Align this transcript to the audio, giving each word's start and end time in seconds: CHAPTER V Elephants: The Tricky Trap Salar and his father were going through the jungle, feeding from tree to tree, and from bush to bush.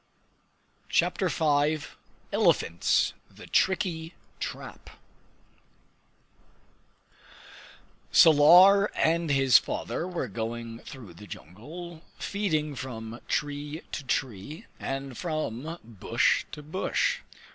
CHAPTER 0.89 1.29
V 1.29 1.85
Elephants: 2.33 3.13
The 3.29 3.45
Tricky 3.45 4.15
Trap 4.39 4.89
Salar 8.11 8.85
and 8.95 9.29
his 9.29 9.59
father 9.59 10.07
were 10.07 10.27
going 10.27 10.79
through 10.79 11.13
the 11.13 11.27
jungle, 11.27 12.01
feeding 12.17 12.73
from 12.73 13.19
tree 13.27 13.83
to 13.91 14.03
tree, 14.03 14.65
and 14.79 15.15
from 15.15 15.77
bush 15.83 16.45
to 16.51 16.63
bush. 16.63 17.19